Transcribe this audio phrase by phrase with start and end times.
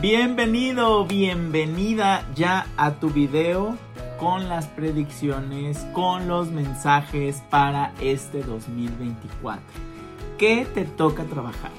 [0.00, 3.76] Bienvenido, bienvenida ya a tu video
[4.20, 9.60] con las predicciones, con los mensajes para este 2024.
[10.38, 11.72] ¿Qué te toca trabajar?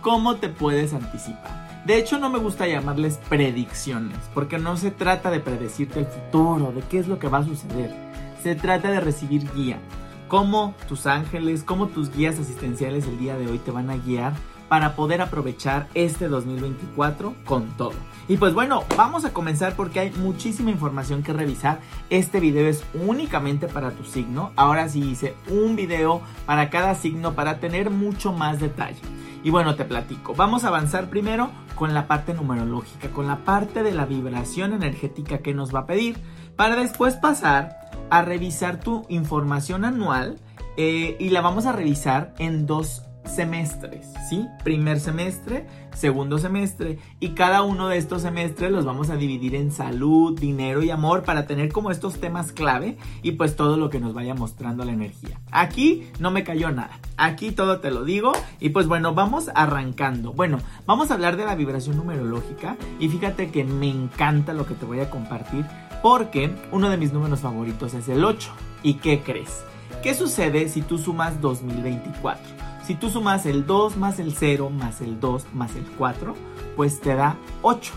[0.00, 1.84] ¿Cómo te puedes anticipar?
[1.86, 6.72] De hecho, no me gusta llamarles predicciones, porque no se trata de predecirte el futuro,
[6.72, 7.94] de qué es lo que va a suceder.
[8.42, 9.78] Se trata de recibir guía.
[10.26, 14.32] Cómo tus ángeles, cómo tus guías asistenciales el día de hoy te van a guiar
[14.70, 17.94] para poder aprovechar este 2024 con todo.
[18.28, 21.80] Y pues bueno, vamos a comenzar porque hay muchísima información que revisar.
[22.08, 24.52] Este video es únicamente para tu signo.
[24.54, 29.00] Ahora sí hice un video para cada signo para tener mucho más detalle.
[29.42, 30.36] Y bueno, te platico.
[30.36, 35.38] Vamos a avanzar primero con la parte numerológica, con la parte de la vibración energética
[35.38, 36.16] que nos va a pedir,
[36.54, 40.38] para después pasar a revisar tu información anual
[40.76, 44.46] eh, y la vamos a revisar en dos semestres, ¿sí?
[44.64, 49.70] Primer semestre, segundo semestre y cada uno de estos semestres los vamos a dividir en
[49.70, 54.00] salud, dinero y amor para tener como estos temas clave y pues todo lo que
[54.00, 55.40] nos vaya mostrando la energía.
[55.50, 60.32] Aquí no me cayó nada, aquí todo te lo digo y pues bueno, vamos arrancando.
[60.32, 64.74] Bueno, vamos a hablar de la vibración numerológica y fíjate que me encanta lo que
[64.74, 65.64] te voy a compartir
[66.02, 68.50] porque uno de mis números favoritos es el 8.
[68.82, 69.64] ¿Y qué crees?
[70.02, 72.59] ¿Qué sucede si tú sumas 2024?
[72.86, 76.34] Si tú sumas el 2 más el 0 más el 2 más el 4,
[76.76, 77.92] pues te da 8.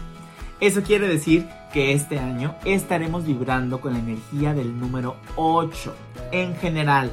[0.59, 5.93] Eso quiere decir que este año estaremos vibrando con la energía del número 8.
[6.31, 7.11] En general,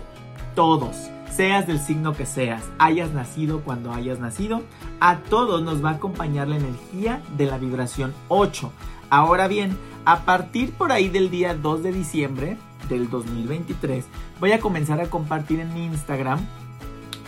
[0.54, 4.62] todos, seas del signo que seas, hayas nacido cuando hayas nacido,
[5.00, 8.70] a todos nos va a acompañar la energía de la vibración 8.
[9.08, 14.04] Ahora bien, a partir por ahí del día 2 de diciembre del 2023,
[14.38, 16.40] voy a comenzar a compartir en mi Instagram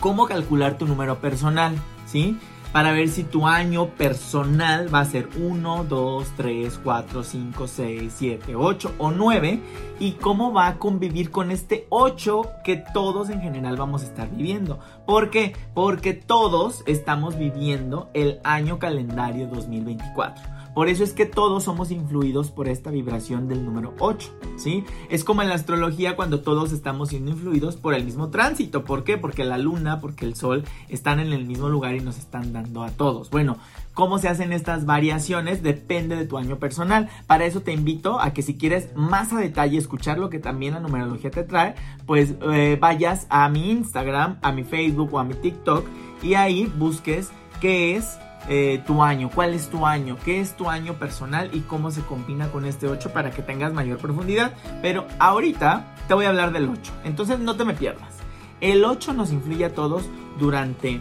[0.03, 2.36] cómo calcular tu número personal, ¿sí?
[2.72, 8.12] Para ver si tu año personal va a ser 1, 2, 3, 4, 5, 6,
[8.17, 9.61] 7, 8 o 9
[10.01, 14.29] y cómo va a convivir con este 8 que todos en general vamos a estar
[14.29, 14.80] viviendo.
[15.07, 15.55] ¿Por qué?
[15.73, 20.61] Porque todos estamos viviendo el año calendario 2024.
[20.75, 24.85] Por eso es que todos somos influidos por esta vibración del número 8, ¿sí?
[25.11, 28.85] Es como en la astrología cuando todos estamos siendo influidos por el mismo tránsito.
[28.85, 29.19] ¿Por qué?
[29.19, 32.83] Porque la luna, porque el sol están en el mismo lugar y nos están dando
[32.83, 33.29] a todos.
[33.29, 33.59] Bueno,
[33.93, 37.11] cómo se hacen estas variaciones depende de tu año personal.
[37.27, 40.75] Para eso te invito a que si quieres más a detalle escuchar lo que también
[40.75, 41.75] la numerología te trae,
[42.07, 45.87] pues eh, vayas a mi Instagram, a mi Facebook o a mi TikTok
[46.23, 50.69] y ahí busques qué es eh, tu año, cuál es tu año, qué es tu
[50.69, 54.55] año personal y cómo se combina con este 8 para que tengas mayor profundidad.
[54.80, 58.17] Pero ahorita te voy a hablar del 8, entonces no te me pierdas.
[58.61, 60.05] El 8 nos influye a todos
[60.39, 61.01] durante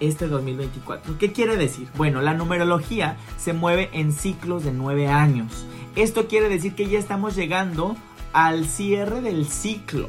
[0.00, 1.18] este 2024.
[1.18, 1.88] ¿Qué quiere decir?
[1.96, 5.66] Bueno, la numerología se mueve en ciclos de 9 años.
[5.96, 7.96] Esto quiere decir que ya estamos llegando
[8.32, 10.08] al cierre del ciclo.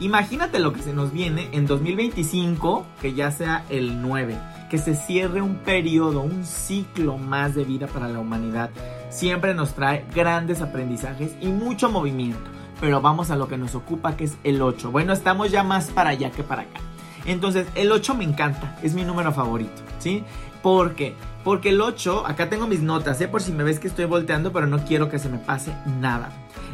[0.00, 4.36] Imagínate lo que se nos viene en 2025, que ya sea el 9
[4.68, 8.70] que se cierre un periodo, un ciclo más de vida para la humanidad,
[9.10, 12.50] siempre nos trae grandes aprendizajes y mucho movimiento.
[12.80, 14.92] Pero vamos a lo que nos ocupa, que es el 8.
[14.92, 16.80] Bueno, estamos ya más para allá que para acá.
[17.24, 20.22] Entonces, el 8 me encanta, es mi número favorito, ¿sí?
[20.62, 21.14] ¿Por qué?
[21.44, 23.28] Porque el 8, acá tengo mis notas, ¿eh?
[23.28, 26.30] Por si me ves que estoy volteando, pero no quiero que se me pase nada.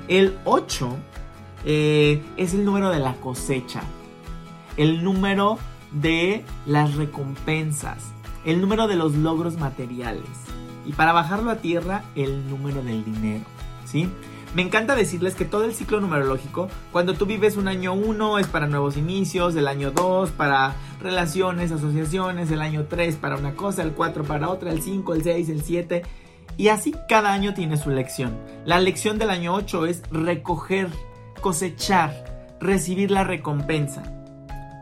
[0.09, 0.97] El 8
[1.65, 3.83] eh, es el número de la cosecha.
[4.77, 5.59] El número
[5.93, 8.13] de las recompensas,
[8.45, 10.29] el número de los logros materiales
[10.85, 13.45] y para bajarlo a tierra el número del dinero,
[13.85, 14.09] ¿sí?
[14.55, 18.47] Me encanta decirles que todo el ciclo numerológico, cuando tú vives un año 1 es
[18.47, 23.83] para nuevos inicios, el año 2 para relaciones, asociaciones, el año 3 para una cosa,
[23.83, 26.03] el 4 para otra, el 5, el 6, el 7
[26.57, 28.39] y así cada año tiene su lección.
[28.65, 30.89] La lección del año 8 es recoger,
[31.45, 34.03] cosechar, recibir la recompensa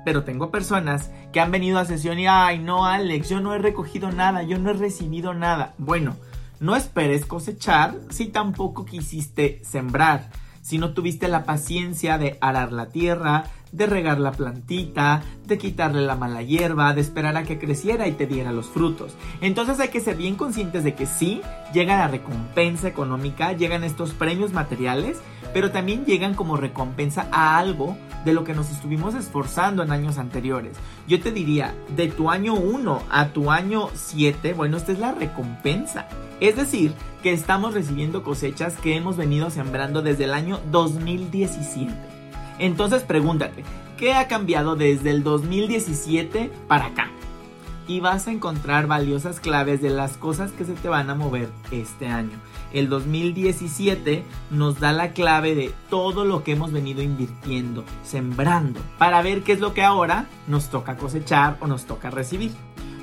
[0.05, 3.59] pero tengo personas que han venido a sesión y, ay, no, Alex, yo no he
[3.59, 5.75] recogido nada, yo no he recibido nada.
[5.79, 6.17] Bueno,
[6.59, 10.31] no esperes cosechar si tampoco quisiste sembrar,
[10.61, 16.03] si no tuviste la paciencia de arar la tierra, de regar la plantita, de quitarle
[16.03, 19.15] la mala hierba, de esperar a que creciera y te diera los frutos.
[19.41, 21.41] Entonces hay que ser bien conscientes de que sí,
[21.73, 25.21] llega la recompensa económica, llegan estos premios materiales,
[25.53, 30.19] pero también llegan como recompensa a algo de lo que nos estuvimos esforzando en años
[30.19, 30.77] anteriores.
[31.07, 35.13] Yo te diría, de tu año 1 a tu año 7, bueno, esta es la
[35.13, 36.07] recompensa.
[36.41, 41.93] Es decir, que estamos recibiendo cosechas que hemos venido sembrando desde el año 2017.
[42.59, 43.65] Entonces pregúntate,
[43.97, 47.11] ¿qué ha cambiado desde el 2017 para acá?
[47.87, 51.51] Y vas a encontrar valiosas claves de las cosas que se te van a mover
[51.71, 52.39] este año.
[52.73, 59.23] El 2017 nos da la clave de todo lo que hemos venido invirtiendo, sembrando, para
[59.23, 62.53] ver qué es lo que ahora nos toca cosechar o nos toca recibir.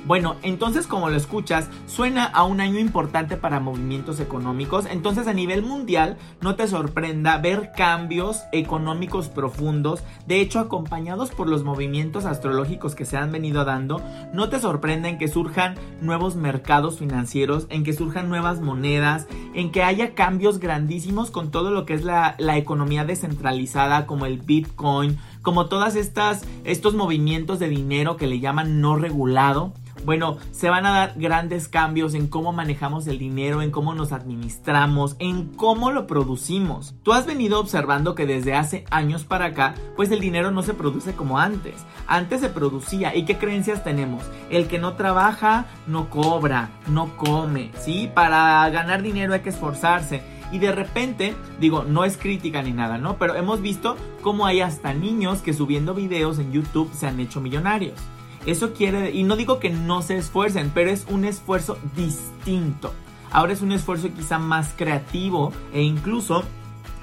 [0.06, 5.34] Bueno, entonces como lo escuchas, suena a un año importante para movimientos económicos, entonces a
[5.34, 12.24] nivel mundial no te sorprenda ver cambios económicos profundos, de hecho acompañados por los movimientos
[12.24, 14.02] astrológicos que se han venido dando,
[14.32, 19.70] no te sorprenda en que surjan nuevos mercados financieros, en que surjan nuevas monedas, en
[19.70, 24.38] que haya cambios grandísimos con todo lo que es la, la economía descentralizada como el
[24.38, 29.72] Bitcoin, como todas estas estos movimientos de dinero que le llaman no regulado.
[30.04, 34.12] Bueno, se van a dar grandes cambios en cómo manejamos el dinero, en cómo nos
[34.12, 36.94] administramos, en cómo lo producimos.
[37.02, 40.72] Tú has venido observando que desde hace años para acá, pues el dinero no se
[40.72, 41.74] produce como antes.
[42.06, 43.14] Antes se producía.
[43.14, 44.24] ¿Y qué creencias tenemos?
[44.48, 48.10] El que no trabaja, no cobra, no come, ¿sí?
[48.12, 50.22] Para ganar dinero hay que esforzarse.
[50.52, 53.16] Y de repente, digo, no es crítica ni nada, ¿no?
[53.18, 57.40] Pero hemos visto cómo hay hasta niños que subiendo videos en YouTube se han hecho
[57.40, 57.98] millonarios.
[58.46, 62.92] Eso quiere, y no digo que no se esfuercen, pero es un esfuerzo distinto.
[63.30, 66.42] Ahora es un esfuerzo quizá más creativo e incluso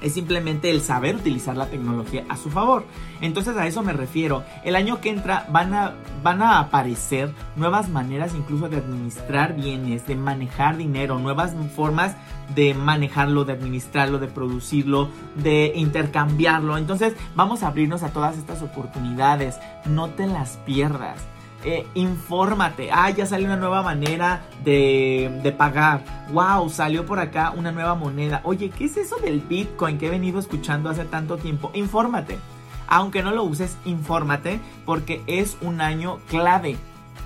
[0.00, 2.84] es simplemente el saber utilizar la tecnología a su favor.
[3.20, 4.44] Entonces a eso me refiero.
[4.64, 10.06] El año que entra van a, van a aparecer nuevas maneras incluso de administrar bienes,
[10.06, 12.16] de manejar dinero, nuevas formas
[12.54, 16.78] de manejarlo, de administrarlo, de producirlo, de intercambiarlo.
[16.78, 19.58] Entonces vamos a abrirnos a todas estas oportunidades.
[19.86, 21.18] No te las pierdas.
[21.64, 22.90] Eh, infórmate.
[22.92, 26.04] Ah, ya salió una nueva manera de, de, pagar.
[26.32, 28.40] Wow, salió por acá una nueva moneda.
[28.44, 31.70] Oye, ¿qué es eso del Bitcoin que he venido escuchando hace tanto tiempo?
[31.74, 32.38] Infórmate.
[32.86, 36.76] Aunque no lo uses, infórmate porque es un año clave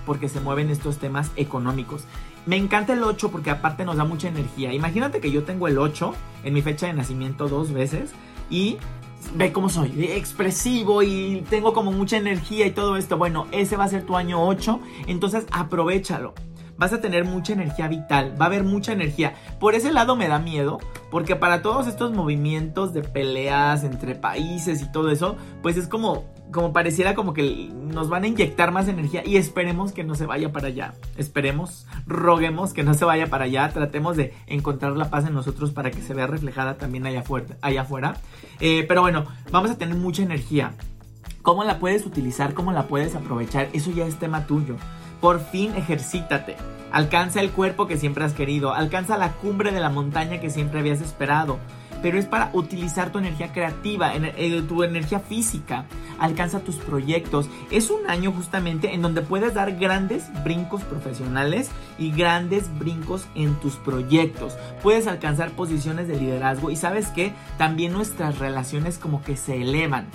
[0.06, 2.04] porque se mueven estos temas económicos.
[2.44, 4.72] Me encanta el 8 porque aparte nos da mucha energía.
[4.72, 6.14] Imagínate que yo tengo el 8
[6.44, 8.12] en mi fecha de nacimiento dos veces
[8.50, 8.78] y
[9.34, 13.16] ve cómo soy, expresivo y tengo como mucha energía y todo esto.
[13.16, 16.34] Bueno, ese va a ser tu año 8, entonces aprovechalo.
[16.76, 19.34] Vas a tener mucha energía vital, va a haber mucha energía.
[19.60, 20.80] Por ese lado me da miedo,
[21.10, 26.24] porque para todos estos movimientos de peleas entre países y todo eso, pues es como
[26.52, 30.26] como pareciera como que nos van a inyectar más energía y esperemos que no se
[30.26, 30.94] vaya para allá.
[31.16, 33.70] Esperemos, roguemos que no se vaya para allá.
[33.70, 37.24] Tratemos de encontrar la paz en nosotros para que se vea reflejada también allá
[37.80, 38.16] afuera.
[38.60, 40.74] Eh, pero bueno, vamos a tener mucha energía.
[41.42, 42.54] ¿Cómo la puedes utilizar?
[42.54, 43.68] ¿Cómo la puedes aprovechar?
[43.72, 44.76] Eso ya es tema tuyo.
[45.20, 46.56] Por fin ejercítate.
[46.92, 48.74] Alcanza el cuerpo que siempre has querido.
[48.74, 51.58] Alcanza la cumbre de la montaña que siempre habías esperado
[52.02, 55.86] pero es para utilizar tu energía creativa, eh, tu energía física.
[56.18, 57.48] Alcanza tus proyectos.
[57.70, 63.54] Es un año justamente en donde puedes dar grandes brincos profesionales y grandes brincos en
[63.60, 64.56] tus proyectos.
[64.82, 70.08] Puedes alcanzar posiciones de liderazgo y sabes que también nuestras relaciones como que se elevan.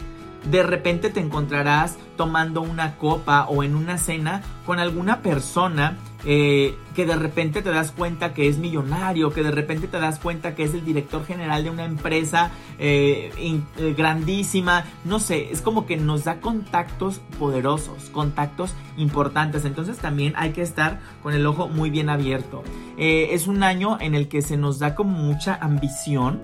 [0.50, 6.76] De repente te encontrarás tomando una copa o en una cena con alguna persona eh,
[6.96, 10.56] que de repente te das cuenta que es millonario, que de repente te das cuenta
[10.56, 15.86] que es el director general de una empresa eh, eh, grandísima, no sé, es como
[15.86, 21.68] que nos da contactos poderosos, contactos importantes, entonces también hay que estar con el ojo
[21.68, 22.64] muy bien abierto.
[22.98, 26.42] es un año en el que se nos da como mucha ambición,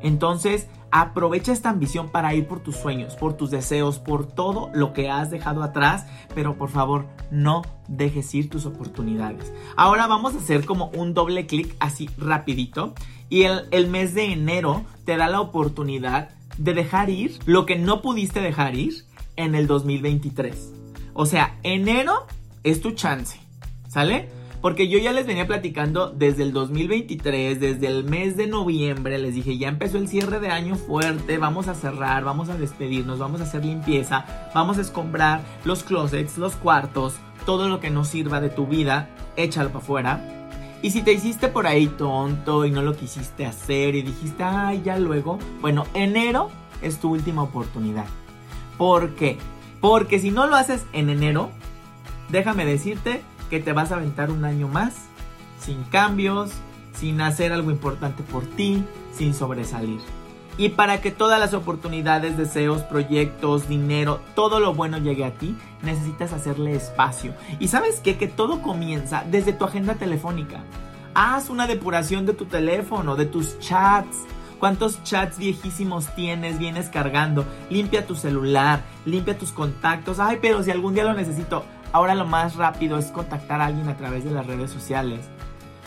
[0.00, 4.92] entonces Aprovecha esta ambición para ir por tus sueños, por tus deseos, por todo lo
[4.92, 9.52] que has dejado atrás, pero por favor no dejes ir tus oportunidades.
[9.76, 12.94] Ahora vamos a hacer como un doble clic así rapidito
[13.28, 17.76] y el, el mes de enero te da la oportunidad de dejar ir lo que
[17.76, 20.74] no pudiste dejar ir en el 2023.
[21.12, 22.28] O sea, enero
[22.62, 23.40] es tu chance,
[23.88, 24.28] ¿sale?
[24.64, 29.34] Porque yo ya les venía platicando desde el 2023, desde el mes de noviembre, les
[29.34, 33.42] dije, ya empezó el cierre de año fuerte, vamos a cerrar, vamos a despedirnos, vamos
[33.42, 38.40] a hacer limpieza, vamos a escombrar los closets, los cuartos, todo lo que no sirva
[38.40, 40.48] de tu vida, échalo para afuera.
[40.80, 44.80] Y si te hiciste por ahí tonto y no lo quisiste hacer y dijiste, ay,
[44.82, 46.48] ya luego, bueno, enero
[46.80, 48.06] es tu última oportunidad.
[48.78, 49.36] ¿Por qué?
[49.82, 51.50] Porque si no lo haces en enero,
[52.30, 53.20] déjame decirte
[53.50, 54.94] que te vas a aventar un año más
[55.58, 56.50] sin cambios,
[56.94, 60.00] sin hacer algo importante por ti, sin sobresalir.
[60.56, 65.56] Y para que todas las oportunidades, deseos, proyectos, dinero, todo lo bueno llegue a ti,
[65.82, 67.34] necesitas hacerle espacio.
[67.58, 68.16] Y sabes qué?
[68.16, 70.60] Que todo comienza desde tu agenda telefónica.
[71.14, 74.18] Haz una depuración de tu teléfono, de tus chats.
[74.60, 77.44] ¿Cuántos chats viejísimos tienes, vienes cargando?
[77.68, 80.20] Limpia tu celular, limpia tus contactos.
[80.20, 83.88] Ay, pero si algún día lo necesito, ahora lo más rápido es contactar a alguien
[83.88, 85.20] a través de las redes sociales.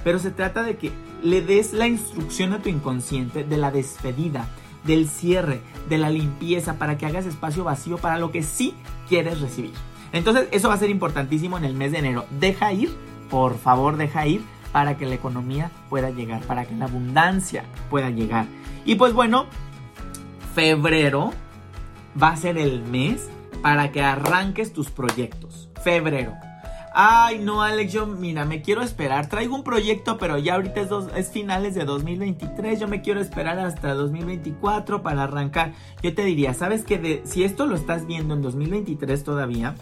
[0.06, 4.48] Pero se trata de que le des la instrucción a tu inconsciente de la despedida,
[4.86, 5.60] del cierre,
[5.90, 8.74] de la limpieza, para que hagas espacio vacío para lo que sí
[9.10, 9.74] quieres recibir.
[10.14, 12.26] Entonces, eso va a ser importantísimo en el mes de enero.
[12.40, 12.96] Deja ir,
[13.30, 18.12] por favor, deja ir para que la economía pueda llegar, para que la abundancia pueda
[18.12, 18.46] llegar.
[18.86, 19.48] Y pues bueno,
[20.56, 21.34] febrero
[22.22, 23.28] va a ser el mes
[23.62, 25.67] para que arranques tus proyectos.
[25.88, 26.34] Febrero.
[26.94, 29.30] Ay, no, Alex, yo, mira, me quiero esperar.
[29.30, 32.78] Traigo un proyecto, pero ya ahorita es, es, finales de 2023.
[32.78, 35.72] Yo me quiero esperar hasta 2024 para arrancar.
[36.04, 39.76] Yo te diría, ¿sabes que si esto lo estás viendo en 2023 todavía,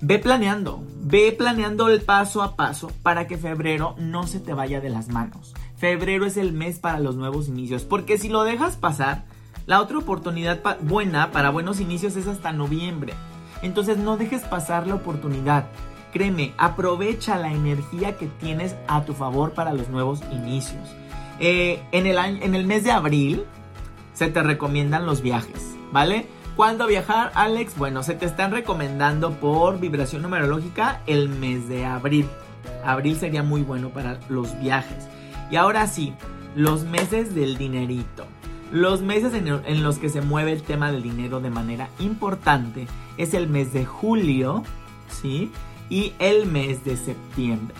[0.00, 4.80] ve planeando, ve planeando el paso a paso para que febrero no se te vaya
[4.80, 5.54] de las manos.
[5.76, 9.22] Febrero es el mes para los nuevos inicios, porque si lo dejas pasar,
[9.66, 13.14] la otra oportunidad buena para buenos inicios es hasta noviembre.
[13.62, 15.66] Entonces no dejes pasar la oportunidad.
[16.12, 20.82] Créeme, aprovecha la energía que tienes a tu favor para los nuevos inicios.
[21.40, 23.44] Eh, en, el en el mes de abril
[24.12, 26.26] se te recomiendan los viajes, ¿vale?
[26.56, 27.78] ¿Cuándo viajar, Alex?
[27.78, 32.28] Bueno, se te están recomendando por vibración numerológica el mes de abril.
[32.84, 35.08] Abril sería muy bueno para los viajes.
[35.50, 36.12] Y ahora sí,
[36.54, 38.26] los meses del dinerito.
[38.70, 43.34] Los meses en, los que se mueve el tema del dinero de manera importante es
[43.34, 44.62] el mes de julio,
[45.08, 45.50] ¿sí?
[45.88, 47.74] y el mes de septiembre.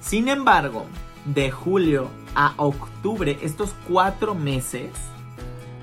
[0.00, 0.84] Sin embargo,
[1.24, 4.90] de julio a octubre, estos cuatro meses,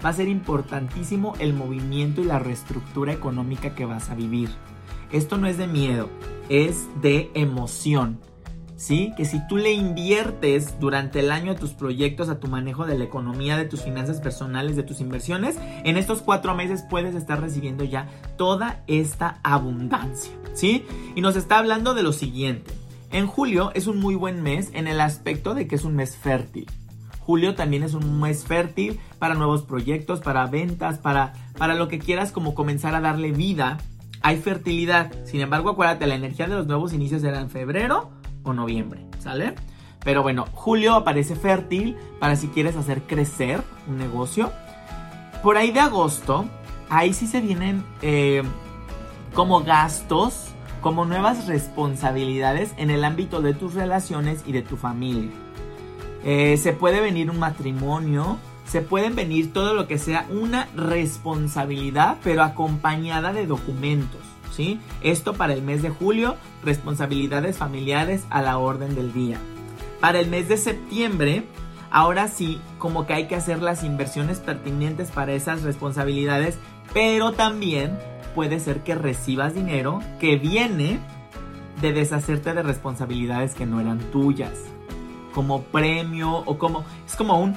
[0.05, 4.49] va a ser importantísimo el movimiento y la reestructura económica que vas a vivir.
[5.11, 6.09] Esto no es de miedo,
[6.49, 8.19] es de emoción.
[8.79, 9.11] ¿Sí?
[9.17, 12.97] Que si tú le inviertes durante el año a tus proyectos, a tu manejo de
[12.97, 17.41] la economía, de tus finanzas personales, de tus inversiones, en estos cuatro meses puedes estar
[17.41, 18.07] recibiendo ya
[18.37, 20.31] toda esta abundancia.
[20.53, 20.85] ¿sí?
[21.13, 22.71] Y nos está hablando de lo siguiente.
[23.11, 26.15] En julio es un muy buen mes en el aspecto de que es un mes
[26.15, 26.65] fértil.
[27.19, 31.99] Julio también es un mes fértil para nuevos proyectos, para ventas, para, para lo que
[31.99, 33.77] quieras como comenzar a darle vida.
[34.21, 35.11] Hay fertilidad.
[35.25, 39.55] Sin embargo, acuérdate, la energía de los nuevos inicios será en febrero o noviembre, ¿sale?
[40.03, 44.51] Pero bueno, julio aparece fértil para si quieres hacer crecer un negocio.
[45.43, 46.45] Por ahí de agosto,
[46.89, 48.43] ahí sí se vienen eh,
[49.33, 50.47] como gastos,
[50.81, 55.29] como nuevas responsabilidades en el ámbito de tus relaciones y de tu familia.
[56.23, 62.17] Eh, se puede venir un matrimonio, se pueden venir todo lo que sea una responsabilidad,
[62.23, 64.21] pero acompañada de documentos.
[64.51, 64.79] ¿Sí?
[65.01, 69.37] Esto para el mes de julio, responsabilidades familiares a la orden del día.
[69.99, 71.43] Para el mes de septiembre,
[71.91, 76.57] ahora sí, como que hay que hacer las inversiones pertinentes para esas responsabilidades,
[76.93, 77.97] pero también
[78.35, 80.99] puede ser que recibas dinero que viene
[81.81, 84.53] de deshacerte de responsabilidades que no eran tuyas.
[85.33, 86.83] Como premio o como...
[87.05, 87.55] Es como un...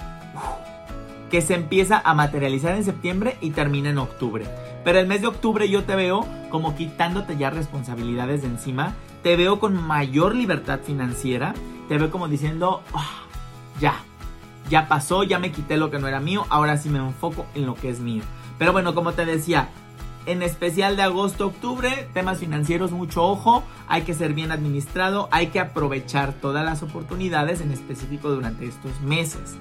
[1.30, 4.44] que se empieza a materializar en septiembre y termina en octubre.
[4.84, 8.94] Pero el mes de octubre yo te veo como quitándote ya responsabilidades de encima.
[9.22, 11.54] Te veo con mayor libertad financiera.
[11.88, 13.22] Te veo como diciendo, ah,
[13.80, 13.94] ya,
[14.68, 16.46] ya pasó, ya me quité lo que no era mío.
[16.48, 18.22] Ahora sí me enfoco en lo que es mío.
[18.58, 19.68] Pero bueno, como te decía,
[20.26, 25.48] en especial de agosto octubre, temas financieros, mucho ojo, hay que ser bien administrado, hay
[25.48, 29.56] que aprovechar todas las oportunidades, en específico durante estos meses.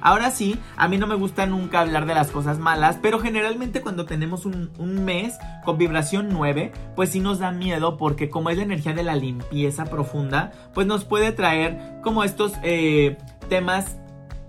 [0.00, 3.80] Ahora sí, a mí no me gusta nunca hablar de las cosas malas, pero generalmente
[3.80, 4.68] cuando tenemos un,
[5.04, 9.02] mes con vibración 9, pues sí nos da miedo porque como es la energía de
[9.02, 13.16] la limpieza profunda, pues nos puede traer como estos eh,
[13.48, 13.96] temas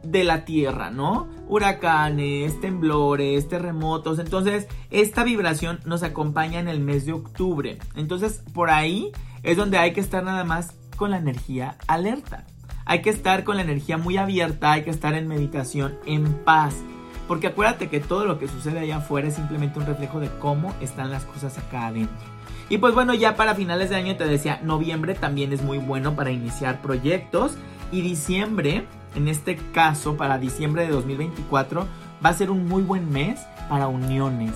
[0.03, 1.27] de la tierra, ¿no?
[1.47, 4.19] Huracanes, temblores, terremotos.
[4.19, 7.77] Entonces, esta vibración nos acompaña en el mes de octubre.
[7.95, 9.11] Entonces, por ahí
[9.43, 12.45] es donde hay que estar nada más con la energía alerta.
[12.89, 16.73] Hay que estar con la energía muy abierta, hay que estar en meditación, en paz.
[17.27, 20.73] Porque acuérdate que todo lo que sucede allá afuera es simplemente un reflejo de cómo
[20.81, 22.17] están las cosas acá adentro.
[22.67, 26.15] Y pues bueno, ya para finales de año te decía, noviembre también es muy bueno
[26.15, 27.59] para iniciar proyectos.
[27.91, 31.85] Y diciembre en este caso para diciembre de 2024,
[32.25, 34.55] va a ser un muy buen mes para uniones,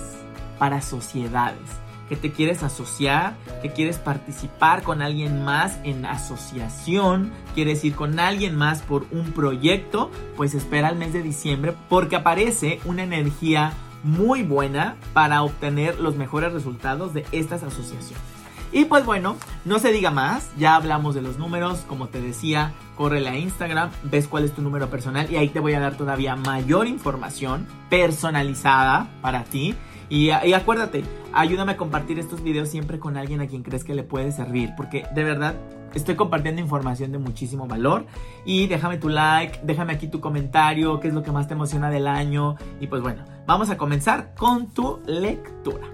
[0.58, 1.83] para sociedades.
[2.08, 8.20] Que te quieres asociar, que quieres participar con alguien más en asociación, quieres ir con
[8.20, 13.72] alguien más por un proyecto, pues espera el mes de diciembre porque aparece una energía
[14.02, 18.34] muy buena para obtener los mejores resultados de estas asociaciones.
[18.74, 22.72] Y pues bueno, no se diga más, ya hablamos de los números, como te decía,
[22.96, 25.96] corre a Instagram, ves cuál es tu número personal y ahí te voy a dar
[25.96, 29.76] todavía mayor información personalizada para ti.
[30.08, 34.02] Y, acuérdate, ayúdame a compartir estos videos siempre con alguien a quien crees que le
[34.02, 35.54] puede servir, porque de verdad
[35.94, 38.06] estoy compartiendo información de muchísimo valor.
[38.44, 41.90] Y déjame tu like, déjame aquí tu comentario, qué es lo que más te emociona
[41.90, 42.56] del año.
[42.80, 45.88] Y pues bueno, vamos a comenzar con tu lectura.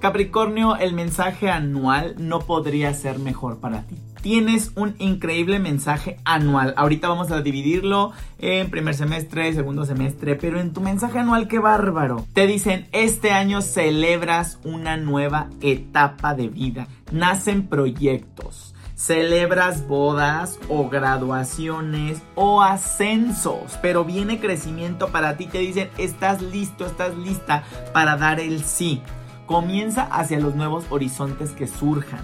[0.00, 3.96] Capricornio, el mensaje anual no podría ser mejor para ti.
[4.22, 6.74] Tienes un increíble mensaje anual.
[6.76, 11.58] Ahorita vamos a dividirlo en primer semestre, segundo semestre, pero en tu mensaje anual, qué
[11.58, 12.26] bárbaro.
[12.32, 16.88] Te dicen, este año celebras una nueva etapa de vida.
[17.12, 25.88] Nacen proyectos celebras bodas o graduaciones o ascensos, pero viene crecimiento para ti, te dicen,
[25.98, 29.00] estás listo, estás lista para dar el sí
[29.48, 32.20] comienza hacia los nuevos horizontes que surjan.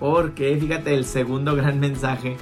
[0.00, 2.36] Porque, fíjate, el segundo gran mensaje,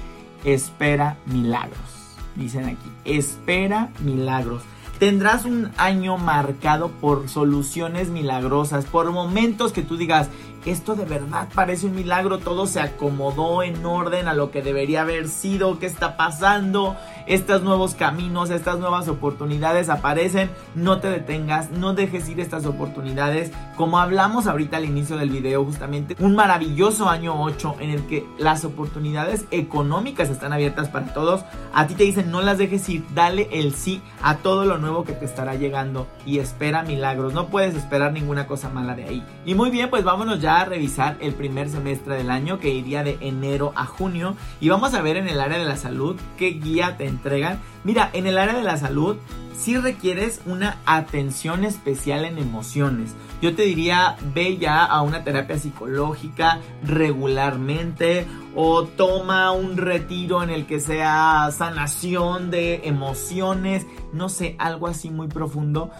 [0.44, 2.16] espera milagros.
[2.34, 4.62] Dicen aquí, espera milagros.
[4.98, 10.30] Tendrás un año marcado por soluciones milagrosas, por momentos que tú digas,
[10.64, 15.02] esto de verdad parece un milagro, todo se acomodó en orden a lo que debería
[15.02, 21.70] haber sido, qué está pasando, estos nuevos caminos, estas nuevas oportunidades aparecen, no te detengas,
[21.70, 27.08] no dejes ir estas oportunidades, como hablamos ahorita al inicio del video justamente, un maravilloso
[27.08, 32.04] año 8 en el que las oportunidades económicas están abiertas para todos, a ti te
[32.04, 35.54] dicen no las dejes ir, dale el sí a todo lo nuevo que te estará
[35.54, 39.24] llegando y espera milagros, no puedes esperar ninguna cosa mala de ahí.
[39.44, 43.02] Y muy bien, pues vámonos ya a revisar el primer semestre del año que iría
[43.02, 46.50] de enero a junio y vamos a ver en el área de la salud qué
[46.50, 47.60] guía te entregan.
[47.84, 49.16] Mira, en el área de la salud
[49.56, 53.14] si requieres una atención especial en emociones.
[53.40, 60.50] Yo te diría, ve ya a una terapia psicológica regularmente o toma un retiro en
[60.50, 63.86] el que sea sanación de emociones,
[64.16, 65.90] no sé, algo así muy profundo,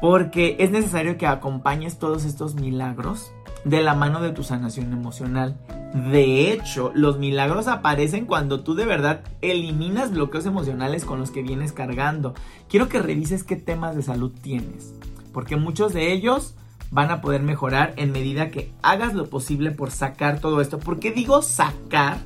[0.00, 3.32] porque es necesario que acompañes todos estos milagros
[3.64, 5.58] de la mano de tu sanación emocional.
[6.10, 11.42] De hecho, los milagros aparecen cuando tú de verdad eliminas bloqueos emocionales con los que
[11.42, 12.34] vienes cargando.
[12.68, 14.94] Quiero que revises qué temas de salud tienes,
[15.32, 16.54] porque muchos de ellos
[16.90, 20.78] van a poder mejorar en medida que hagas lo posible por sacar todo esto.
[20.78, 22.18] ¿Por qué digo sacar?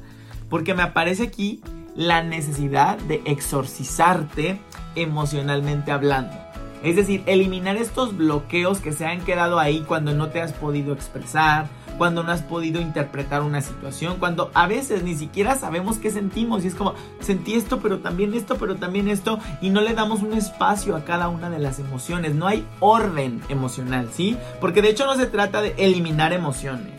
[0.49, 1.63] Porque me aparece aquí
[1.99, 4.61] la necesidad de exorcizarte
[4.95, 6.33] emocionalmente hablando.
[6.81, 10.93] Es decir, eliminar estos bloqueos que se han quedado ahí cuando no te has podido
[10.93, 11.67] expresar,
[11.99, 16.65] cuando no has podido interpretar una situación, cuando a veces ni siquiera sabemos qué sentimos
[16.65, 20.23] y es como, sentí esto, pero también esto, pero también esto, y no le damos
[20.23, 24.37] un espacio a cada una de las emociones, no hay orden emocional, ¿sí?
[24.61, 26.95] Porque de hecho no se trata de eliminar emociones,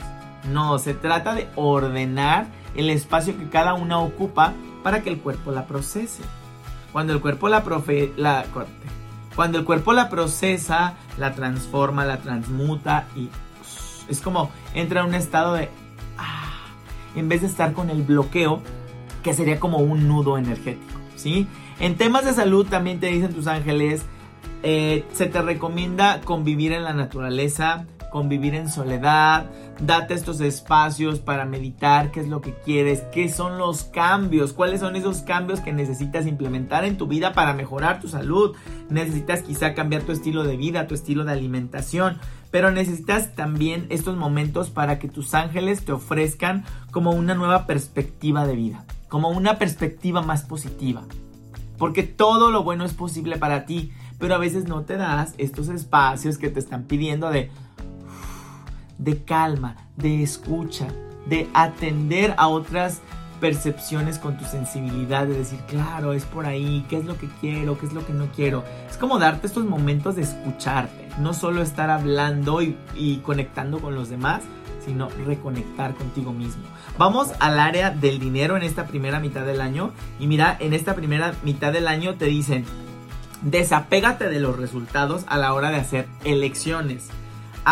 [0.52, 5.52] no, se trata de ordenar el espacio que cada una ocupa para que el cuerpo
[5.52, 6.24] la procese.
[6.92, 8.46] Cuando el cuerpo la, profe la
[9.36, 13.30] cuando el cuerpo la procesa, la transforma, la transmuta y
[14.10, 15.70] es como entra en un estado de...
[16.18, 16.66] Ah,
[17.16, 18.62] en vez de estar con el bloqueo,
[19.24, 21.48] que sería como un nudo energético, ¿sí?
[21.80, 24.06] En temas de salud también te dicen tus ángeles,
[24.64, 29.46] eh, se te recomienda convivir en la naturaleza, convivir en soledad,
[29.80, 34.80] date estos espacios para meditar qué es lo que quieres, qué son los cambios, cuáles
[34.80, 38.56] son esos cambios que necesitas implementar en tu vida para mejorar tu salud.
[38.90, 42.18] Necesitas quizá cambiar tu estilo de vida, tu estilo de alimentación,
[42.52, 48.48] pero necesitas también estos momentos para que tus ángeles te ofrezcan como una nueva perspectiva
[48.48, 51.04] de vida, como una perspectiva más positiva.
[51.78, 55.70] Porque todo lo bueno es posible para ti, pero a veces no te das estos
[55.70, 57.50] espacios que te están pidiendo de
[59.00, 60.88] de calma, de escucha,
[61.26, 63.02] de atender a otras
[63.40, 67.80] percepciones con tu sensibilidad, de decir, claro, es por ahí, qué es lo que quiero,
[67.80, 68.64] qué es lo que no quiero.
[68.90, 74.10] Es como darte estos momentos de escucharte, no solo estar hablando y, conectando con los
[74.10, 74.44] demás,
[74.86, 76.64] sino reconectar contigo mismo.
[76.98, 80.96] Vamos al área del dinero en esta primera mitad del año y mira, en esta
[80.96, 82.66] primera mitad del año te dicen,
[83.42, 87.10] desapégate de los resultados a la hora de hacer elecciones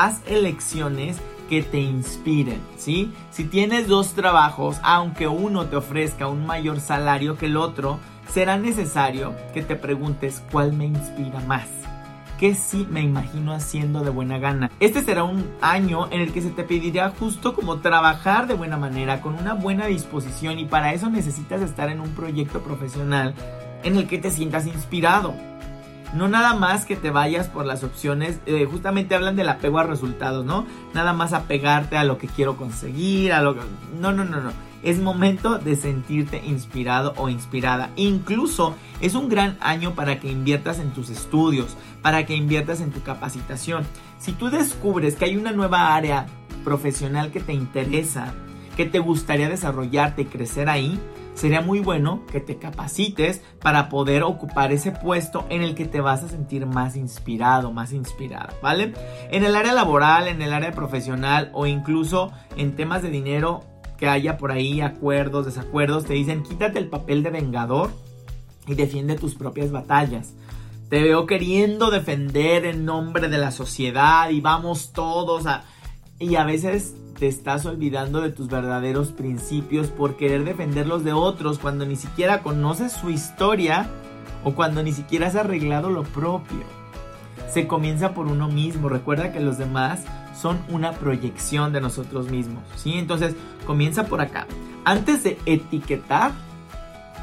[0.03, 1.17] haz elecciones
[1.49, 3.13] que te inspiren, ¿sí?
[3.31, 8.57] Si tienes dos trabajos, aunque uno te ofrezca un mayor salario que el otro, será
[8.57, 11.67] necesario que te preguntes cuál me inspira más.
[12.37, 14.69] ¿Qué sí me imagino haciendo de buena gana?
[14.79, 18.77] Este será un año en el que se te pedirá justo como trabajar de buena
[18.77, 23.33] manera, con una buena disposición y para eso necesitas estar en un proyecto profesional
[23.83, 25.33] en el que te sientas inspirado.
[26.13, 29.83] No nada más que te vayas por las opciones, eh, justamente hablan del apego a
[29.83, 30.65] resultados, ¿no?
[30.93, 33.61] Nada más apegarte a lo que quiero conseguir, a lo que...
[33.99, 34.51] No, no, no, no.
[34.83, 37.89] Es momento de sentirte inspirado o inspirada.
[37.95, 42.91] Incluso es un gran año para que inviertas en tus estudios, para que inviertas en
[42.91, 43.85] tu capacitación.
[44.17, 46.27] Si tú descubres que hay una nueva área
[46.63, 48.33] profesional que te interesa,
[48.77, 50.99] que te gustaría desarrollarte y crecer ahí,
[51.37, 56.01] sería muy bueno que te capacites para poder ocupar ese puesto en el que te
[56.01, 58.93] vas a sentir más inspirado, más inspirada, ¿vale?
[59.29, 63.63] En el área laboral, en el área profesional o incluso en temas de dinero
[63.97, 67.91] que haya por ahí acuerdos, desacuerdos, te dicen quítate el papel de vengador
[68.65, 70.33] y defiende tus propias batallas.
[70.89, 75.65] Te veo queriendo defender en nombre de la sociedad y vamos todos a...
[76.19, 81.59] Y a veces te estás olvidando de tus verdaderos principios por querer defenderlos de otros
[81.59, 83.87] cuando ni siquiera conoces su historia
[84.43, 86.63] o cuando ni siquiera has arreglado lo propio.
[87.51, 88.89] Se comienza por uno mismo.
[88.89, 90.05] Recuerda que los demás
[90.39, 92.63] son una proyección de nosotros mismos.
[92.75, 92.93] ¿sí?
[92.95, 93.35] Entonces,
[93.67, 94.47] comienza por acá.
[94.85, 96.31] Antes de etiquetar,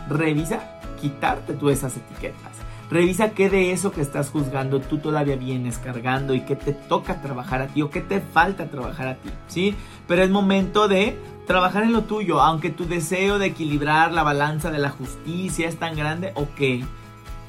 [0.09, 2.64] revisa quitarte tú esas etiquetas.
[2.91, 7.23] Revisa qué de eso que estás juzgando tú todavía vienes cargando y qué te toca
[7.23, 9.75] trabajar a ti o qué te falta trabajar a ti, ¿sí?
[10.07, 14.71] Pero es momento de trabajar en lo tuyo, aunque tu deseo de equilibrar la balanza
[14.71, 16.87] de la justicia es tan grande, ok,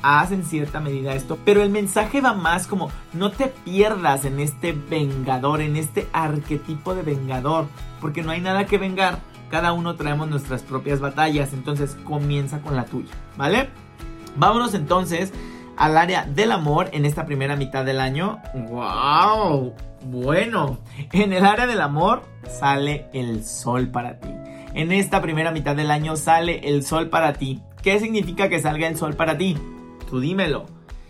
[0.01, 4.39] haz en cierta medida esto, pero el mensaje va más como no te pierdas en
[4.39, 7.67] este vengador, en este arquetipo de vengador,
[8.01, 9.19] porque no hay nada que vengar,
[9.49, 13.69] cada uno traemos nuestras propias batallas, entonces comienza con la tuya, ¿vale?
[14.35, 15.31] Vámonos entonces
[15.77, 18.39] al área del amor en esta primera mitad del año.
[18.53, 19.73] ¡Wow!
[20.05, 20.79] Bueno,
[21.11, 24.29] en el área del amor sale el sol para ti.
[24.73, 27.61] En esta primera mitad del año sale el sol para ti.
[27.81, 29.57] ¿Qué significa que salga el sol para ti?
[30.09, 30.65] Tú dímelo.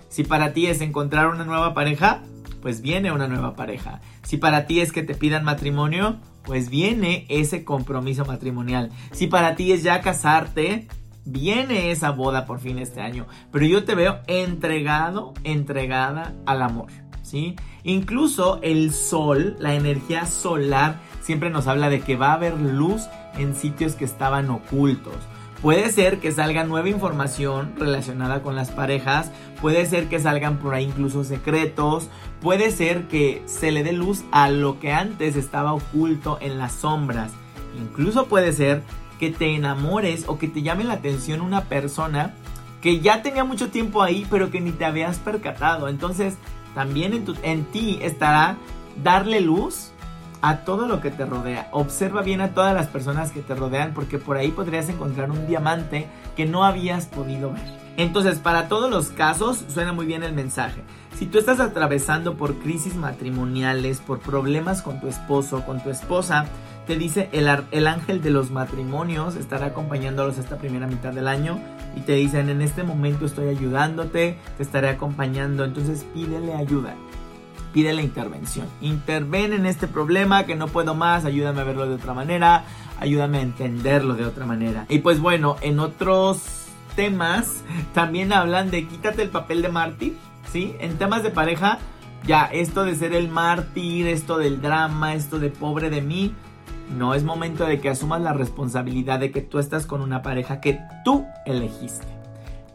[0.08, 2.22] Si para ti es encontrar una nueva pareja,
[2.62, 4.02] pues viene una nueva pareja.
[4.24, 8.92] Si para ti es que te pidan matrimonio, pues viene ese compromiso matrimonial.
[9.12, 10.88] Si para ti es ya casarte,
[11.26, 16.92] viene esa boda por fin este año, pero yo te veo entregado, entregada al amor,
[17.24, 17.56] ¿sí?
[17.84, 23.04] Incluso el sol, la energía solar, siempre nos habla de que va a haber luz
[23.38, 25.16] en sitios que estaban ocultos.
[25.62, 30.76] Puede ser que salga nueva información relacionada con las parejas, puede ser que salgan por
[30.76, 32.10] ahí incluso secretos,
[32.40, 36.74] puede ser que se le dé luz a lo que antes estaba oculto en las
[36.74, 37.32] sombras.
[37.80, 38.84] Incluso puede ser
[39.20, 42.34] que te enamores o que te llame la atención una persona
[42.82, 45.88] que ya tenía mucho tiempo ahí pero que ni te habías percatado.
[45.88, 46.36] Entonces
[46.74, 48.58] también en, tu, en ti estará
[49.04, 49.92] darle luz
[50.42, 51.70] a todo lo que te rodea.
[51.72, 55.48] Observa bien a todas las personas que te rodean porque por ahí podrías encontrar un
[55.48, 57.86] diamante que no habías podido ver.
[57.98, 60.84] Entonces, para todos los casos, suena muy bien el mensaje.
[61.18, 66.46] Si tú estás atravesando por crisis matrimoniales, por problemas con tu esposo, con tu esposa,
[66.86, 71.60] te dice el, el ángel de los matrimonios estará acompañándolos esta primera mitad del año
[71.96, 76.96] y te dicen en este momento estoy ayudándote, te estaré acompañando, entonces pídele ayuda,
[77.74, 82.14] pídele intervención, interven en este problema que no puedo más, ayúdame a verlo de otra
[82.14, 82.66] manera,
[83.00, 84.86] ayúdame a entenderlo de otra manera.
[84.90, 90.18] Y pues bueno, en otros temas también hablan de quítate el papel de mártir,
[90.52, 90.76] ¿sí?
[90.80, 91.80] En temas de pareja,
[92.26, 96.34] ya esto de ser el mártir, esto del drama, esto de pobre de mí,
[96.90, 100.62] no es momento de que asumas la responsabilidad de que tú estás con una pareja
[100.62, 102.08] que tú elegiste.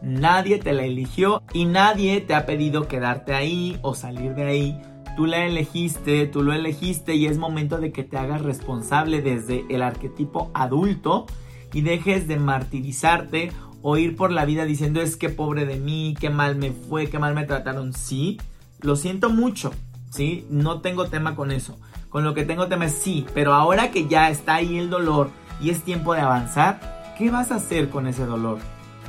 [0.01, 4.81] Nadie te la eligió y nadie te ha pedido quedarte ahí o salir de ahí.
[5.15, 9.65] Tú la elegiste, tú lo elegiste y es momento de que te hagas responsable desde
[9.69, 11.27] el arquetipo adulto
[11.73, 16.15] y dejes de martirizarte o ir por la vida diciendo es que pobre de mí,
[16.19, 17.93] qué mal me fue, qué mal me trataron.
[17.93, 18.39] Sí,
[18.79, 19.71] lo siento mucho,
[20.09, 21.77] sí, no tengo tema con eso.
[22.11, 25.29] Con lo que tengo tema sí, pero ahora que ya está ahí el dolor
[25.61, 28.59] y es tiempo de avanzar, ¿qué vas a hacer con ese dolor?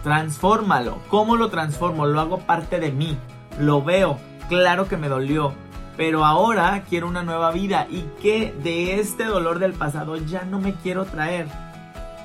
[0.04, 0.98] Transfórmalo.
[1.08, 2.06] ¿Cómo lo transformo?
[2.06, 3.18] Lo hago parte de mí.
[3.58, 4.18] Lo veo.
[4.48, 5.52] Claro que me dolió.
[5.96, 10.60] Pero ahora quiero una nueva vida y que de este dolor del pasado ya no
[10.60, 11.48] me quiero traer.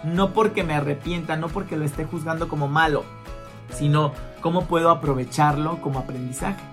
[0.04, 3.04] No porque me arrepienta, no porque lo esté juzgando como malo,
[3.72, 6.64] sino cómo puedo aprovecharlo como aprendizaje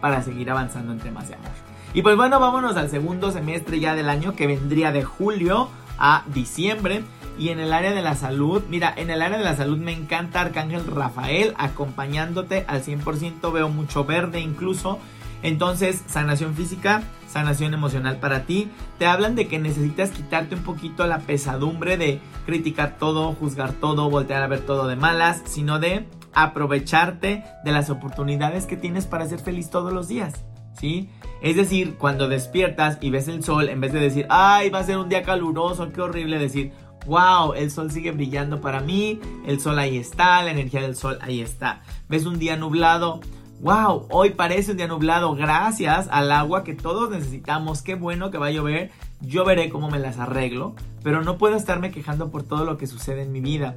[0.00, 1.71] para seguir avanzando en temas de amor.
[1.94, 6.24] Y pues bueno, vámonos al segundo semestre ya del año que vendría de julio a
[6.32, 7.04] diciembre.
[7.38, 9.92] Y en el área de la salud, mira, en el área de la salud me
[9.92, 14.98] encanta Arcángel Rafael acompañándote al 100%, veo mucho verde incluso.
[15.42, 18.70] Entonces, sanación física, sanación emocional para ti.
[18.98, 24.08] Te hablan de que necesitas quitarte un poquito la pesadumbre de criticar todo, juzgar todo,
[24.08, 29.26] voltear a ver todo de malas, sino de aprovecharte de las oportunidades que tienes para
[29.26, 30.44] ser feliz todos los días,
[30.78, 31.10] ¿sí?
[31.42, 34.84] Es decir, cuando despiertas y ves el sol, en vez de decir, ay, va a
[34.84, 36.70] ser un día caluroso, qué horrible decir,
[37.04, 41.18] wow, el sol sigue brillando para mí, el sol ahí está, la energía del sol
[41.20, 41.82] ahí está.
[42.08, 43.20] Ves un día nublado,
[43.60, 48.38] wow, hoy parece un día nublado gracias al agua que todos necesitamos, qué bueno que
[48.38, 52.44] va a llover, yo veré cómo me las arreglo, pero no puedo estarme quejando por
[52.44, 53.74] todo lo que sucede en mi vida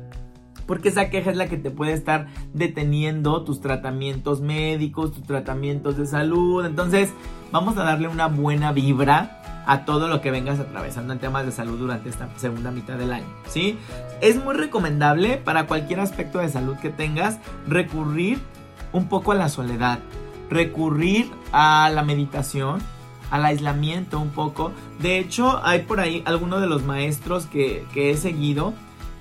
[0.65, 5.97] porque esa queja es la que te puede estar deteniendo tus tratamientos médicos, tus tratamientos
[5.97, 6.65] de salud.
[6.65, 7.11] Entonces,
[7.51, 11.51] vamos a darle una buena vibra a todo lo que vengas atravesando en temas de
[11.51, 13.77] salud durante esta segunda mitad del año, ¿sí?
[14.21, 18.39] Es muy recomendable para cualquier aspecto de salud que tengas recurrir
[18.93, 19.99] un poco a la soledad,
[20.49, 22.79] recurrir a la meditación,
[23.31, 24.71] al aislamiento un poco.
[24.99, 28.73] De hecho, hay por ahí algunos de los maestros que, que he seguido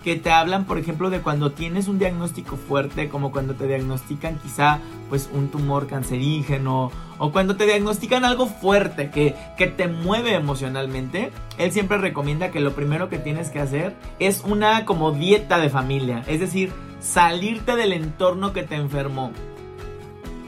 [0.04, 4.38] que te hablan, por ejemplo, de cuando tienes un diagnóstico fuerte, como cuando te diagnostican
[4.38, 10.34] quizá pues un tumor cancerígeno o cuando te diagnostican algo fuerte que, que te mueve
[10.34, 15.58] emocionalmente, él siempre recomienda que lo primero que tienes que hacer es una como dieta
[15.58, 19.32] de familia, es decir, salirte del entorno que te enfermó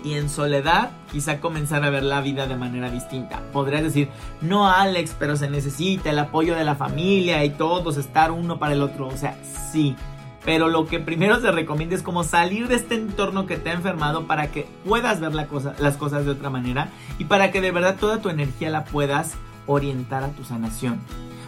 [0.06, 3.42] y en soledad quizá comenzar a ver la vida de manera distinta.
[3.52, 4.08] Podrías decir,
[4.40, 8.74] no Alex, pero se necesita el apoyo de la familia y todos estar uno para
[8.74, 9.08] el otro.
[9.08, 9.36] O sea,
[9.72, 9.96] sí.
[10.44, 13.72] Pero lo que primero se recomienda es como salir de este entorno que te ha
[13.72, 17.96] enfermado para que puedas ver las cosas de otra manera y para que de verdad
[17.98, 19.34] toda tu energía la puedas
[19.66, 21.00] orientar a tu sanación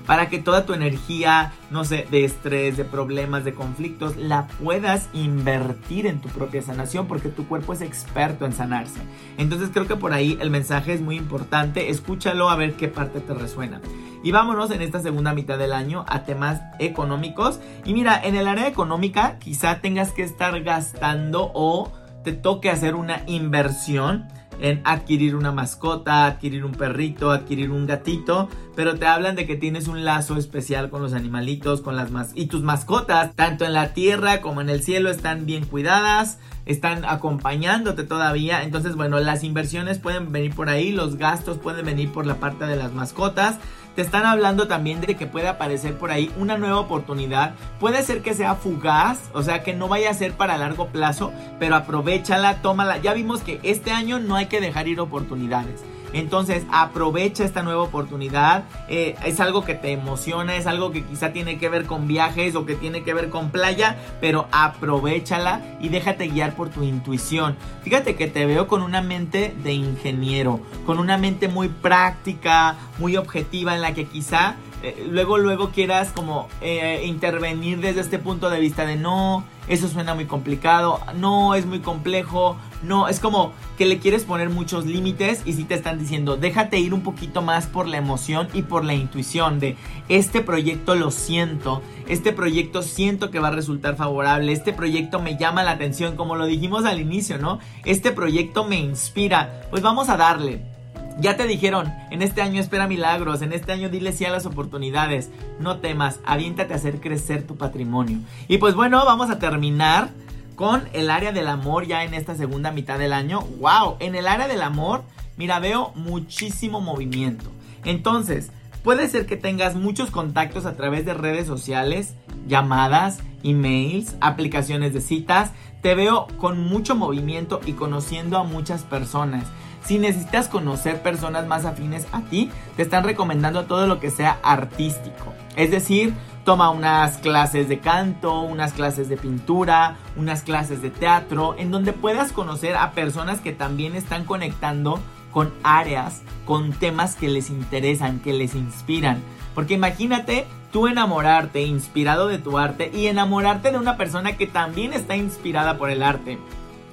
[0.08, 5.10] para que toda tu energía, no sé, de estrés, de problemas, de conflictos, la puedas
[5.12, 9.00] invertir en tu propia sanación porque tu cuerpo es experto en sanarse.
[9.36, 13.20] Entonces creo que por ahí el mensaje es muy importante, escúchalo a ver qué parte
[13.20, 13.82] te resuena.
[14.24, 17.60] Y vámonos en esta segunda mitad del año a temas económicos.
[17.84, 21.92] Y mira, en el área económica quizá tengas que estar gastando o
[22.24, 24.26] te toque hacer una inversión
[24.60, 29.56] en adquirir una mascota, adquirir un perrito, adquirir un gatito, pero te hablan de que
[29.56, 33.72] tienes un lazo especial con los animalitos, con las más y tus mascotas, tanto en
[33.72, 39.42] la tierra como en el cielo están bien cuidadas, están acompañándote todavía, entonces bueno, las
[39.42, 43.58] inversiones pueden venir por ahí, los gastos pueden venir por la parte de las mascotas,
[43.98, 47.56] te están hablando también de que puede aparecer por ahí una nueva oportunidad.
[47.80, 51.32] Puede ser que sea fugaz, o sea que no vaya a ser para largo plazo,
[51.58, 52.98] pero aprovechala, tómala.
[52.98, 55.82] Ya vimos que este año no hay que dejar ir oportunidades.
[56.12, 58.64] Entonces aprovecha esta nueva oportunidad.
[58.88, 62.54] Eh, es algo que te emociona, es algo que quizá tiene que ver con viajes
[62.54, 67.56] o que tiene que ver con playa, pero aprovechala y déjate guiar por tu intuición.
[67.82, 73.16] Fíjate que te veo con una mente de ingeniero, con una mente muy práctica, muy
[73.16, 78.50] objetiva en la que quizá eh, luego luego quieras como eh, intervenir desde este punto
[78.50, 83.52] de vista de no, eso suena muy complicado, no, es muy complejo, no, es como
[83.76, 87.42] que le quieres poner muchos límites y si te están diciendo, déjate ir un poquito
[87.42, 89.76] más por la emoción y por la intuición de
[90.08, 95.36] este proyecto lo siento, este proyecto siento que va a resultar favorable, este proyecto me
[95.36, 97.58] llama la atención, como lo dijimos al inicio, ¿no?
[97.84, 100.77] Este proyecto me inspira, pues vamos a darle.
[101.20, 104.46] Ya te dijeron, en este año espera milagros, en este año dile sí a las
[104.46, 105.30] oportunidades.
[105.58, 108.18] No temas, aviéntate a hacer crecer tu patrimonio.
[108.46, 110.10] Y pues bueno, vamos a terminar
[110.54, 113.40] con el área del amor ya en esta segunda mitad del año.
[113.60, 113.96] ¡Wow!
[113.98, 115.02] En el área del amor,
[115.36, 117.50] mira, veo muchísimo movimiento.
[117.84, 118.52] Entonces,
[118.84, 122.14] puede ser que tengas muchos contactos a través de redes sociales,
[122.46, 125.50] llamadas, emails, aplicaciones de citas.
[125.82, 129.46] Te veo con mucho movimiento y conociendo a muchas personas.
[129.88, 134.38] Si necesitas conocer personas más afines a ti, te están recomendando todo lo que sea
[134.42, 135.32] artístico.
[135.56, 136.12] Es decir,
[136.44, 141.94] toma unas clases de canto, unas clases de pintura, unas clases de teatro, en donde
[141.94, 145.00] puedas conocer a personas que también están conectando
[145.32, 149.22] con áreas, con temas que les interesan, que les inspiran.
[149.54, 154.92] Porque imagínate tú enamorarte, inspirado de tu arte, y enamorarte de una persona que también
[154.92, 156.38] está inspirada por el arte.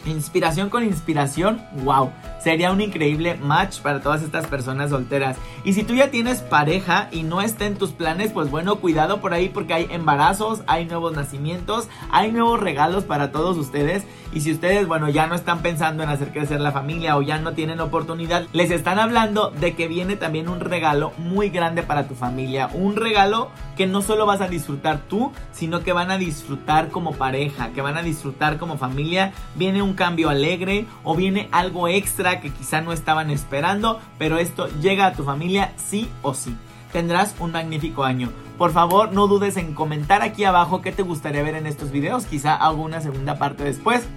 [0.06, 5.38] Inspiración con inspiración, wow, sería un increíble match para todas estas personas solteras.
[5.64, 9.20] Y si tú ya tienes pareja y no está en tus planes, pues bueno, cuidado
[9.20, 14.04] por ahí porque hay embarazos, hay nuevos nacimientos, hay nuevos regalos para todos ustedes.
[14.32, 17.40] Y si ustedes, bueno, ya no están pensando en hacer crecer la familia o ya
[17.40, 22.08] no tienen oportunidad, les están hablando de que viene también un regalo muy grande para
[22.08, 22.70] tu familia.
[22.74, 27.14] Un regalo que no solo vas a disfrutar tú, sino que van a disfrutar como
[27.14, 29.32] pareja, que van a disfrutar como familia.
[29.56, 34.68] Viene un cambio alegre o viene algo extra que quizá no estaban esperando, pero esto
[34.82, 36.56] llega a tu familia sí o sí.
[36.92, 38.32] Tendrás un magnífico año.
[38.58, 42.26] Por favor, no dudes en comentar aquí abajo qué te gustaría ver en estos videos.
[42.26, 44.08] Quizá hago una segunda parte después.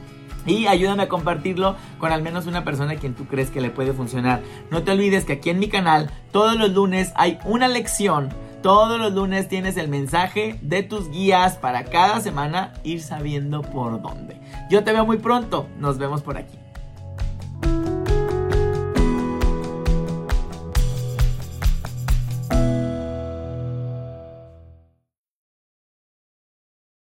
[0.46, 3.70] Y ayúdame a compartirlo con al menos una persona a quien tú crees que le
[3.70, 4.42] puede funcionar.
[4.70, 8.28] No te olvides que aquí en mi canal todos los lunes hay una lección.
[8.62, 14.02] Todos los lunes tienes el mensaje de tus guías para cada semana ir sabiendo por
[14.02, 14.40] dónde.
[14.68, 15.68] Yo te veo muy pronto.
[15.78, 16.58] Nos vemos por aquí.